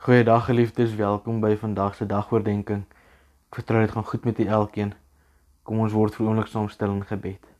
[0.00, 2.86] Goeiedag geliefdes, welkom by vandag se dagoordenkings.
[3.50, 4.94] Ek vertrou dit gaan goed met julle elkeen.
[5.68, 7.50] Kom ons word vir oomblik saam stil in gebed.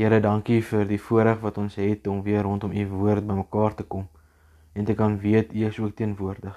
[0.00, 3.84] Here, dankie vir die voorreg wat ons het om weer rondom u woord bymekaar te
[3.84, 4.08] kom
[4.72, 6.56] en te kan weet u is ook teenwoordig.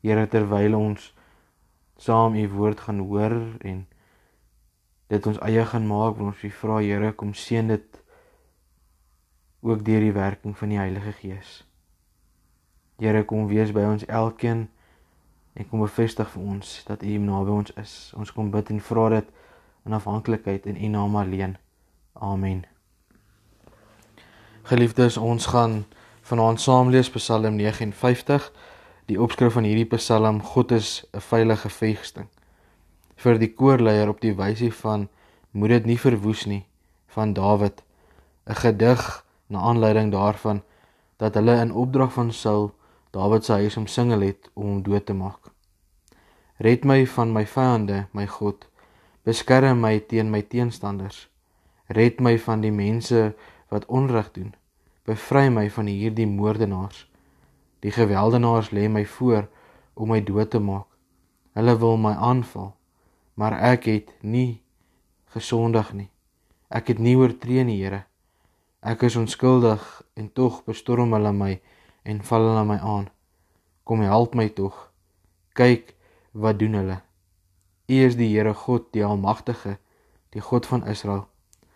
[0.00, 1.12] Here, terwyl ons
[2.00, 3.84] saam u woord gaan hoor en
[5.12, 8.02] dit ons eie gaan maak, wil ons u vra Here, kom seën dit
[9.60, 11.66] ook deur die werking van die Heilige Gees.
[12.98, 14.68] Here kom wees by ons elkeen
[15.52, 17.92] en kom bevestig vir ons dat U naby ons is.
[18.16, 19.28] Ons kom bid en vra dit
[19.84, 21.56] in afhanklikheid in U naam alleen.
[22.14, 22.64] Amen.
[24.66, 25.84] Geliefdes, ons gaan
[26.24, 28.48] vanaand saam lees Psalm 59.
[29.12, 32.28] Die opskrif van hierdie Psalm: God is 'n veilige vesting.
[33.16, 35.08] Vir die koorleier op die wysie van
[35.56, 36.66] Moet dit nie verwoes nie
[37.06, 37.82] van Dawid,
[38.44, 40.62] 'n gedig na aanleiding daarvan
[41.16, 42.75] dat hulle in opdrag van Saul
[43.16, 45.48] Dawid se huis omsingel het om hom dood te maak.
[46.60, 48.66] Red my van my vyande, my God.
[49.24, 51.22] Beskerm my teen my teenstanders.
[51.88, 53.30] Red my van die mense
[53.72, 54.50] wat onreg doen.
[55.08, 57.06] Bevry my van hierdie moordenaars.
[57.80, 59.48] Die geweldenaars lê my voor
[59.94, 60.88] om my dood te maak.
[61.56, 62.74] Hulle wil my aanval,
[63.34, 64.60] maar ek het nie
[65.32, 66.10] gesondig nie.
[66.68, 68.02] Ek het nie oortree nie, Here.
[68.84, 69.80] Ek is onskuldig
[70.20, 71.54] en tog bestorm hulle my
[72.06, 73.08] en val hulle my aan.
[73.84, 74.76] Kom help my tog.
[75.58, 75.94] Kyk
[76.32, 77.00] wat doen hulle.
[77.86, 79.78] U is die Here God, die Almagtige,
[80.34, 81.26] die God van Israel.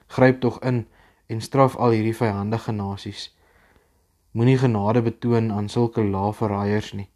[0.07, 0.87] Gryp tog in
[1.27, 3.29] en straf al hierdie vyandige nasies.
[4.33, 7.09] Moenie genade betoon aan sulke lae verraaiers nie.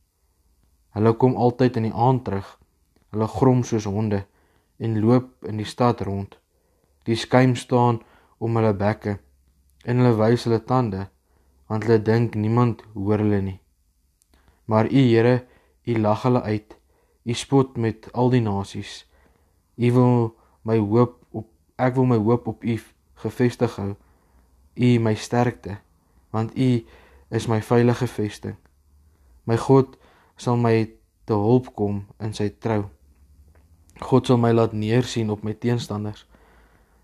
[0.95, 2.57] Hulle kom altyd in die aand terug.
[3.15, 4.25] Hulle grom soos honde
[4.79, 6.39] en loop in die stad rond.
[7.07, 8.01] Die skuim staan
[8.39, 9.19] om hulle bekke
[9.85, 11.09] en hulle wys hulle tande
[11.69, 13.59] want hulle dink niemand hoor hulle nie.
[14.65, 15.47] Maar u Here,
[15.84, 16.77] u lag hulle uit.
[17.25, 19.05] U spot met al die nasies.
[19.77, 22.79] U wil my hoop op ek wil my hoop op u
[23.14, 23.95] gefestig hou.
[24.74, 25.79] U my sterkte,
[26.30, 26.85] want u
[27.30, 28.57] is my veilige vesting.
[29.45, 29.97] My God
[30.36, 30.91] sal my
[31.24, 32.89] te hulp kom in sy trou.
[34.01, 36.27] God sal my laat neersien op my teenstanders.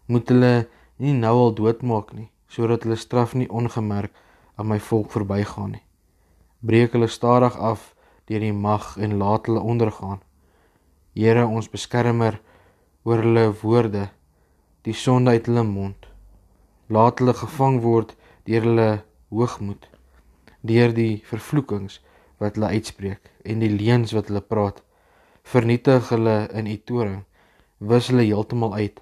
[0.06, 0.54] Moet hulle
[1.00, 4.12] nie nou al doodmaak nie, sodat hulle straf nie ongemerk
[4.60, 5.84] aan my volk verbygaan nie.
[6.60, 7.94] Breek hulle stadig af
[8.28, 10.21] deur die mag en laat hulle ondergaan.
[11.16, 12.37] Here ons beskermer
[13.09, 14.10] oor hulle woorde,
[14.84, 16.09] die sonde uit hulle mond.
[16.93, 18.12] Laat hulle gevang word
[18.44, 18.91] deur hulle
[19.32, 19.88] hoogmoed,
[20.60, 22.03] deur die vervloekings
[22.43, 24.82] wat hulle uitspreek en die leuns wat hulle praat.
[25.43, 27.22] Vernietig hulle in u toring,
[27.78, 29.00] wis hulle heeltemal uit.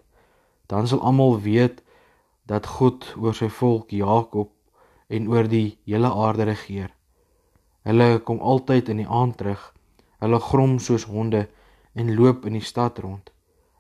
[0.71, 1.83] Dan sal almal weet
[2.47, 4.55] dat God oor sy volk Jakob
[5.09, 6.93] en oor die hele aarde regeer.
[7.89, 9.63] Hulle kom altyd in die aand terug.
[10.21, 11.47] Hulle grom soos honde
[11.97, 13.31] en loop in die stad rond.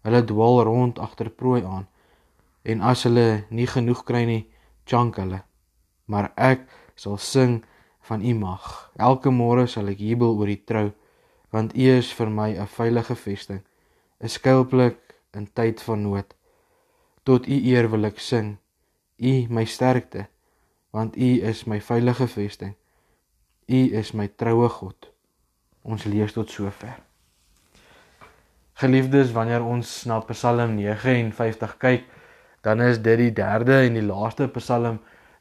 [0.06, 1.86] Hulle dwaal rond agter prooi aan.
[2.64, 4.44] En as hulle nie genoeg kry nie,
[4.88, 5.42] chunk hulle.
[6.08, 6.64] Maar ek
[6.96, 7.60] sal sing
[8.08, 8.64] van u mag.
[8.96, 10.86] Elke môre sal ek jubel oor u trou,
[11.52, 13.62] want u is vir my 'n veilige vesting,
[14.20, 14.98] 'n skuilplek
[15.34, 16.34] in tyd van nood.
[17.24, 18.56] Tot u eer wil ek sing,
[19.18, 20.28] u my sterkte
[20.98, 22.74] want U is my veilige vesting.
[23.66, 25.10] U is my troue God.
[25.86, 26.96] Ons lees tot sover.
[28.78, 32.06] Geliefdes, wanneer ons na Psalm 59 kyk,
[32.66, 34.98] dan is dit die derde en die laaste Psalm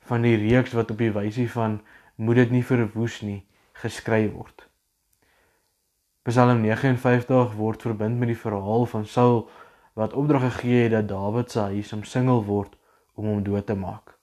[0.09, 1.79] van die reeks wat op die wysie van
[2.16, 3.41] moet dit nie verwoes nie
[3.81, 4.66] geskryf word.
[6.29, 9.46] Psalm 59 word verbind met die verhaal van Saul
[9.97, 12.78] wat opdrag gegee het dat Dawid se huis omsingel word
[13.17, 14.16] om hom dood te maak.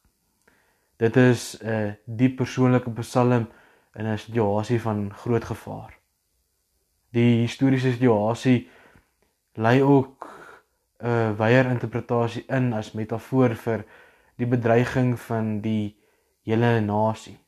[0.97, 3.49] Dit is 'n uh, diep persoonlike psalm
[3.95, 5.99] in 'n situasie van groot gevaar.
[7.11, 8.69] Die historiese situasie
[9.53, 10.29] lei ook
[10.99, 13.85] 'n uh, wyeer interpretasie in as metafoor vir
[14.37, 15.97] die bedreiging van die
[16.43, 17.39] hele nasie.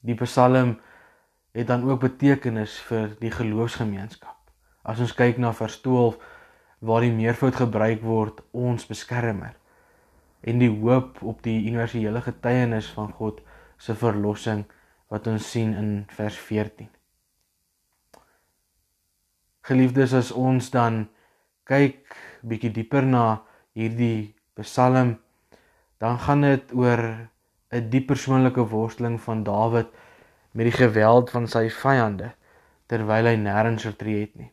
[0.00, 0.80] Die psalm
[1.52, 4.36] het dan ook betekenis vir die geloofsgemeenskap.
[4.82, 6.16] As ons kyk na vers 12
[6.78, 9.61] waar die meervoud gebruik word ons beskermer
[10.42, 13.40] en die hoop op die universele getuienis van God
[13.78, 14.64] se verlossing
[15.12, 16.88] wat ons sien in vers 14.
[19.62, 21.04] Geliefdes, as ons dan
[21.70, 23.42] kyk bietjie dieper na
[23.78, 25.16] hierdie Psalm,
[26.02, 27.30] dan gaan dit oor
[27.72, 29.88] 'n diep persoonlike worsteling van Dawid
[30.52, 32.34] met die geweld van sy vyande
[32.86, 34.50] terwyl hy nêrens vertree het nie.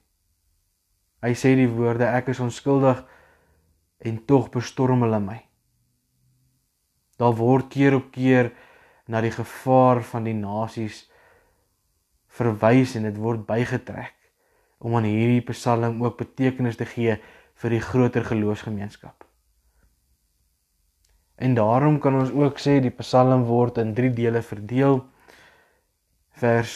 [1.22, 3.04] Hy sê die woorde ek is onskuldig
[4.00, 5.49] en tog bestorm hulle my.
[7.20, 8.54] Daar word keer op keer
[9.10, 11.04] na die gevaar van die nasies
[12.40, 14.16] verwys en dit word bygetrek
[14.80, 17.18] om aan hierdie Psalm ook betekenis te gee
[17.60, 19.26] vir die groter geloofsgemeenskap.
[21.40, 25.02] En daarom kan ons ook sê die Psalm word in 3 dele verdeel.
[26.40, 26.74] Vers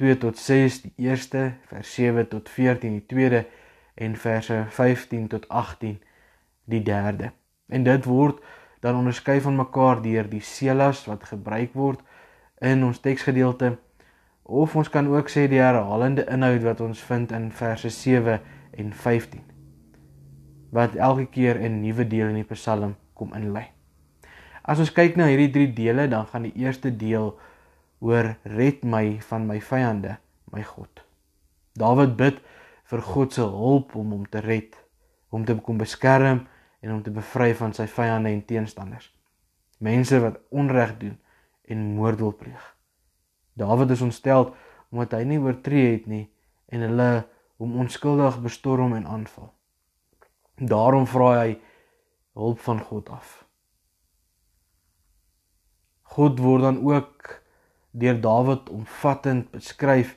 [0.00, 3.46] 2 tot 6 die eerste, vers 7 tot 14 die tweede
[3.94, 5.96] en verse 15 tot 18
[6.64, 7.32] die derde.
[7.68, 8.40] En dit word
[8.80, 12.00] dan onderskei van mekaar deur die selas wat gebruik word
[12.60, 13.76] in ons teksgedeelte
[14.42, 18.40] of ons kan ook sê die herhalende inhoud wat ons vind in verse 7
[18.76, 19.42] en 15
[20.70, 23.70] wat elke keer 'n nuwe deel in die Psalm kom inlei.
[24.62, 27.38] As ons kyk na hierdie drie dele, dan gaan die eerste deel
[27.98, 30.16] oor red my van my vyande,
[30.52, 31.02] my God.
[31.72, 32.40] Dawid bid
[32.84, 34.76] vir God se hulp om hom te red,
[35.30, 36.46] om te kom beskerm
[36.80, 39.10] en om te bevry van sy vyande en teenstanders.
[39.78, 41.18] Mense wat onreg doen
[41.66, 42.76] en moord wil pleeg.
[43.52, 44.54] Dawid is ontstel
[44.90, 46.26] omdat hy nie oortree het nie
[46.72, 47.10] en hulle
[47.56, 49.50] hom onskuldig bestorm en aanval.
[50.56, 51.56] Daarom vra hy
[52.36, 53.42] hulp van God af.
[56.16, 57.40] God word dan ook
[57.90, 60.16] deur Dawid omvattend beskryf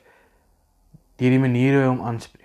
[1.20, 2.39] deur die manier hoe hom aanspreek.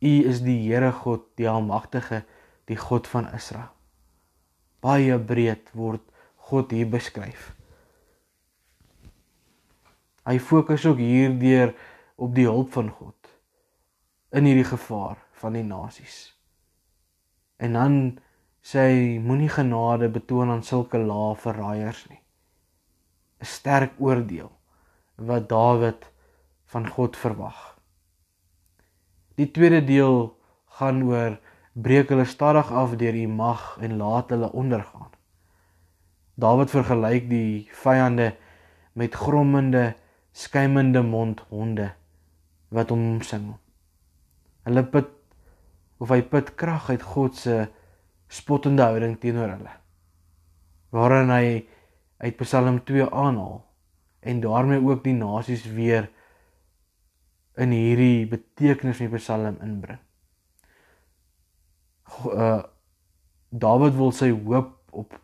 [0.00, 2.22] U is die Here God, die Almagtige,
[2.70, 3.72] die God van Israel.
[4.80, 6.04] Baie breed word
[6.48, 7.52] God hier beskryf.
[10.28, 11.72] Hy fokus ook hierdeur
[12.20, 13.14] op die hulp van God
[14.36, 16.34] in hierdie gevaar van die nasies.
[17.58, 17.94] En dan
[18.62, 22.20] sê hy moenie genade betoon aan sulke lae verraaiers nie.
[23.40, 24.52] 'n Sterk oordeel
[25.16, 26.06] wat Dawid
[26.66, 27.77] van God verwag.
[29.38, 30.32] Die tweede deel
[30.78, 31.36] gaan oor
[31.78, 35.12] breek hulle stadig af deur u mag en laat hulle ondergaan.
[36.34, 38.32] Dawid vergelyk die vyande
[38.98, 39.94] met grommende,
[40.32, 41.92] skuimende mondhonde
[42.74, 43.54] wat hom omsing.
[44.66, 45.14] Hulle put
[46.02, 47.56] of hy put krag uit God se
[48.28, 49.74] spottende houding teenoor hulle.
[50.94, 51.46] Waarin hy
[52.18, 53.62] uit Psalm 2 aanhaal
[54.20, 56.10] en daarmee ook die nasies weer
[57.58, 60.02] in hierdie betekenis van die Psalm inbring
[62.26, 62.62] uh
[63.48, 65.14] Dawid wil sy hoop op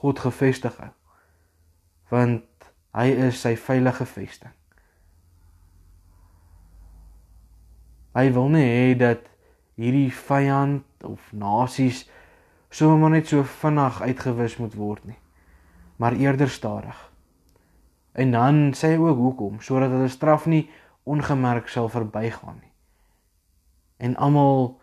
[0.00, 0.88] God gefestig hou.
[2.08, 4.54] Want hy is sy veilige vesting.
[8.16, 9.28] Hy wil nie hê dat
[9.76, 12.06] hierdie vyand of nasies
[12.72, 15.20] sommer net so vinnig uitgewis moet word nie,
[16.00, 16.96] maar eerder stadig.
[18.16, 20.64] En dan sê hy ook hoekom, sodat hulle straf nie
[21.08, 22.72] ongemerk sal verbygaan nie.
[23.96, 24.80] En almal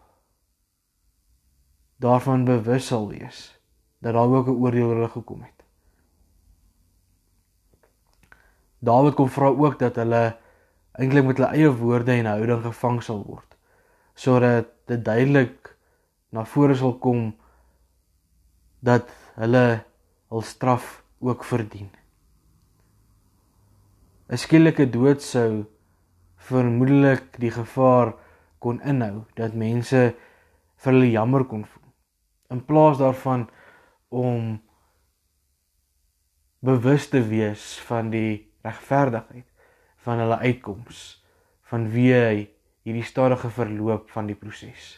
[2.02, 3.60] daarvan bewus sal wees
[4.04, 5.64] dat daar ook 'n oordeel oor hulle gekom het.
[8.80, 10.38] Dawid kom vra ook dat hulle
[10.92, 13.56] eintlik met hulle eie woorde en houding gevang sal word
[14.16, 15.76] sodat dit duidelik
[16.30, 17.36] na vore sal kom
[18.80, 19.84] dat hulle
[20.32, 21.90] hul straf ook verdien.
[24.30, 25.66] 'n Skielike dood sou
[26.46, 28.14] vermoedelik die gevaar
[28.64, 30.02] kon inhou dat mense
[30.84, 31.92] vir hulle jammer kon voel.
[32.54, 33.48] In plaas daarvan
[34.10, 34.60] om
[36.66, 39.48] bewus te wees van die regverdigheid
[40.06, 41.08] van hulle uitkoms
[41.70, 42.46] van wie hy
[42.86, 44.96] hierdie stadige verloop van die proses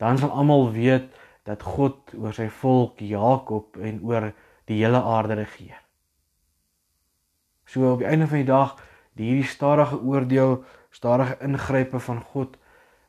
[0.00, 1.12] dan sal almal weet
[1.44, 4.30] dat God oor sy volk Jakob en oor
[4.70, 5.76] die hele aarde regeer.
[7.68, 8.78] So op die einde van die dag
[9.20, 12.56] die hierdie stadige oordeel stadige ingrype van God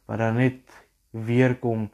[0.10, 0.76] wat dan net
[1.16, 1.88] weer kom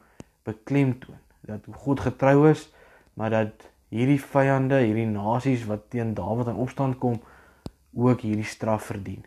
[0.48, 2.66] beklemtoon dat God getrou is,
[3.14, 7.16] maar dat hierdie vyande, hierdie nasies wat teen Dawid in opstand kom,
[7.96, 9.24] ook hierdie straf verdien.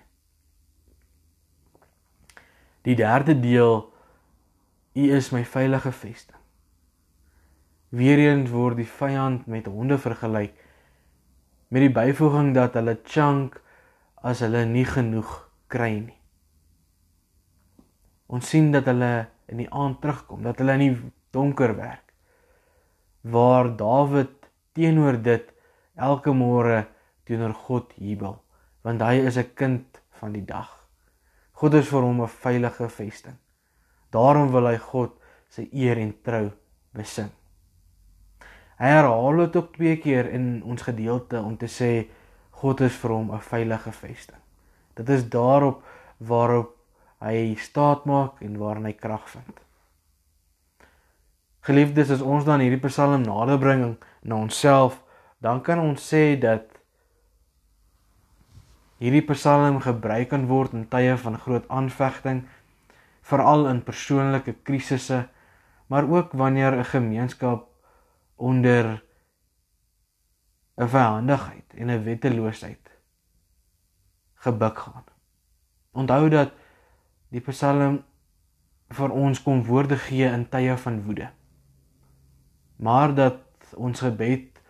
[2.85, 3.87] Die derde deel
[4.93, 6.37] U is my veilige vesting.
[7.95, 10.53] Weereens word die vyand met honde vergelyk
[11.71, 13.57] met die byvoeging dat hulle chunk
[14.21, 15.31] as hulle nie genoeg
[15.71, 16.17] kry nie.
[18.31, 22.13] Ons sien dat hulle in die aand terugkom, dat hulle in die donker werk.
[23.21, 24.47] Waar Dawid
[24.77, 25.49] teenoor dit
[25.99, 26.85] elke môre
[27.27, 28.39] teenoor God jubel,
[28.83, 30.69] want hy is 'n kind van die dag.
[31.53, 33.37] God is vir hom 'n veilige vesting.
[34.11, 35.11] Daarom wil hy God
[35.49, 36.51] se eer en trou
[36.93, 37.29] besing.
[38.79, 42.09] Hy herhaal dit ook twee keer in ons gedeelte om te sê
[42.61, 44.41] God is vir hom 'n veilige vesting.
[44.95, 45.83] Dit is daarop
[46.17, 46.77] waarop
[47.21, 49.59] hy staat maak en waarin hy krag vind.
[51.61, 55.01] Geliefdes, as ons dan hierdie Psalm nader bring na onsself,
[55.41, 56.65] dan kan ons sê dat
[59.01, 62.47] hierdie Psalm gebruik kan word in tye van groot aanvegting,
[63.21, 65.27] veral in persoonlike krisisse,
[65.87, 67.67] maar ook wanneer 'n gemeenskap
[68.37, 69.01] onder
[70.77, 72.91] 'n verhandigheid en 'n wetteloosheid
[74.33, 75.05] gebuk gaan.
[75.91, 76.51] Onthou dat
[77.29, 78.03] die Psalm
[78.89, 81.29] vir ons kom woorde gee in tye van woede.
[82.75, 83.39] Maar dat
[83.75, 84.61] ons gebed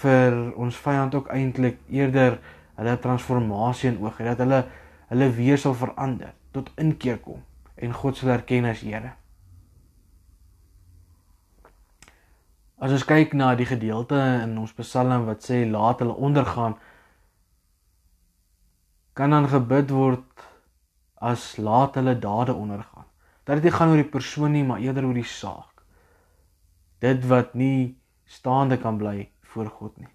[0.00, 2.38] vir ons vyand ook eintlik eerder
[2.74, 4.64] hulle transformasie in oog het dat hulle
[5.10, 7.42] hulle weer sal verander tot inkeer kom
[7.76, 9.12] en God sal erken as Here.
[12.80, 16.78] As ons kyk na die gedeelte in ons Psalm wat sê laat hulle ondergaan
[19.12, 20.44] kan dan gebid word
[21.20, 23.04] as laat hulle dade ondergaan.
[23.44, 25.82] Dat dit nie gaan oor die persoon nie, maar eerder oor die saak.
[27.04, 30.08] Dit wat nie staande kan bly voor God nie.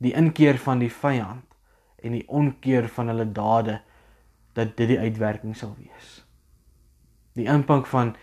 [0.00, 1.44] Die inkeer van die vyand
[2.00, 3.80] en die onkeer van hulle dade
[4.56, 6.22] dat dit die uitwerking sal wees.
[7.36, 8.14] Die impak van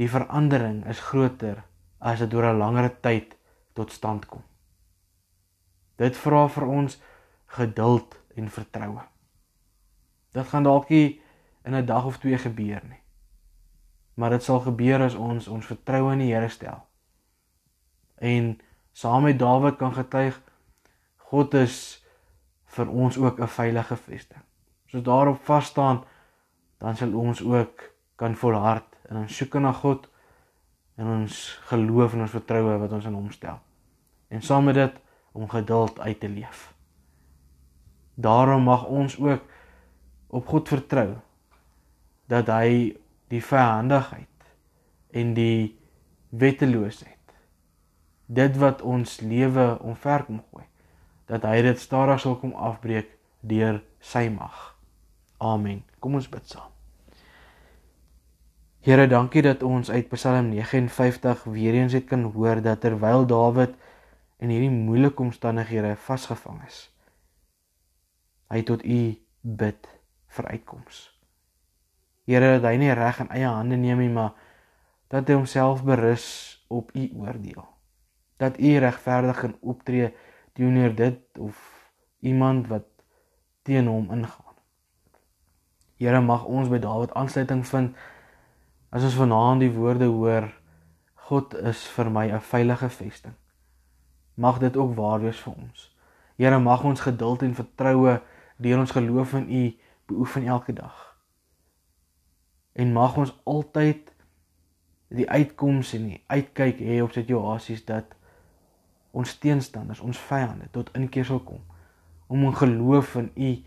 [0.00, 1.62] die verandering is groter
[2.04, 3.36] as dit oor 'n langer tyd
[3.72, 4.42] tot stand kom.
[5.96, 7.00] Dit vra vir ons
[7.46, 9.02] geduld en vertroue.
[10.32, 11.20] Dit gaan dalk nie
[11.64, 13.02] in 'n dag of twee gebeur nie.
[14.14, 16.86] Maar dit sal gebeur as ons ons vertroue in die Here stel.
[18.16, 18.60] En
[18.92, 20.40] saam met Dawid kan getuig
[21.16, 22.04] God is
[22.64, 24.42] vir ons ook 'n veilige vesting.
[24.86, 26.04] As ons daarop vas staan,
[26.78, 30.08] dan sal ons ook kan volhard in ons soeke na God
[30.96, 31.38] en ons
[31.70, 33.58] geloof en ons vertroue wat ons in hom stel.
[34.28, 35.00] En saam met dit
[35.32, 36.74] om geduld uit te leef.
[38.14, 39.42] Daarom mag ons ook
[40.26, 41.08] op God vertrou
[42.30, 42.94] dat hy
[43.30, 44.54] die verhandigheid
[45.10, 45.74] en die
[46.30, 47.34] wetteloosheid
[48.26, 50.64] dit wat ons lewe omver kom gooi
[51.30, 54.74] dat hy dit stadig sal kom afbreek deur sy mag.
[55.40, 55.82] Amen.
[56.00, 56.73] Kom ons bid saam.
[58.84, 63.72] Here, dankie dat ons uit Psalm 59 weer eens het kan hoor dat terwyl Dawid
[64.36, 66.82] in hierdie moeilike omstandighede vasgevang is,
[68.52, 68.98] hy tot U
[69.40, 69.88] bid
[70.36, 71.00] vir uitkoms.
[72.28, 74.36] Here, dat hy nie reg in eie hande neem nie, maar
[75.08, 76.28] dat hy homself berus
[76.68, 77.64] op U oordeel.
[78.36, 80.12] Dat U regverdig en optree
[80.52, 81.56] teenoor dit of
[82.20, 82.90] iemand wat
[83.64, 84.58] teen hom ingaan.
[85.96, 87.96] Here, mag ons by Dawid aansluiting vind
[88.94, 90.44] As ons vanaand die woorde hoor,
[91.26, 93.34] God is vir my 'n veilige vesting.
[94.34, 95.96] Mag dit ook waar wees vir ons.
[96.36, 98.20] Here, mag ons geduld en vertroue
[98.56, 101.16] deur ons geloof in U beoefen elke dag.
[102.72, 104.12] En mag ons altyd
[105.08, 108.14] die uitkoms en die uitkyk hê op situasies dat
[109.10, 111.62] ons teenstanders, ons vyande tot inkeer sal kom
[112.26, 113.64] om in geloof in U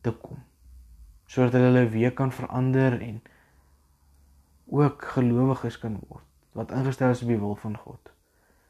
[0.00, 0.44] te kom
[1.28, 3.20] sodat hulle weer kan verander en
[4.70, 6.24] ook gelowiges kan word
[6.58, 8.10] wat ingestel is op die wil van God.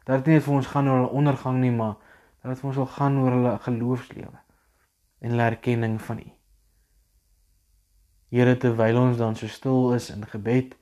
[0.05, 1.95] Dat dit nie vir ons gaan oor hulle ondergang nie, maar
[2.43, 4.41] dat dit vir ons wil gaan oor hulle geloofslewe
[5.19, 6.27] en hulle erkenning van U.
[8.29, 10.77] Here terwyl ons dan so stil is in gebed,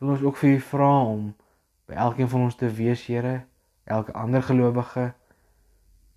[0.00, 1.26] wil ons ook vir U vra om
[1.88, 3.42] by elkeen van ons te wees, Here,
[3.84, 5.10] elke ander gelowige.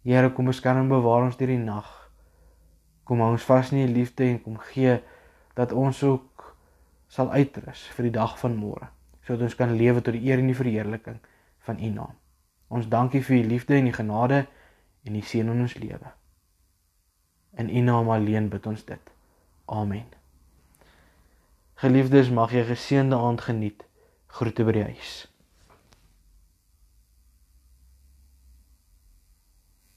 [0.08, 1.90] Here, kom beskerm en bewaar ons deur die nag.
[3.04, 5.00] Kom hou ons vas in U liefde en kom gee
[5.60, 6.31] dat ons ook
[7.12, 8.88] sal uitrus vir die dag van môre
[9.26, 11.20] sodat ons kan lewe tot die eer en die verheerliking
[11.68, 12.16] van U naam.
[12.74, 14.46] Ons dankie vir U liefde en U genade
[15.06, 16.14] en U seën in ons lewe.
[17.62, 19.12] In U naam alleen bid ons dit.
[19.70, 20.08] Amen.
[21.82, 23.86] Geliefdes, mag jy geseënde aand geniet.
[24.32, 25.14] Groete by die huis.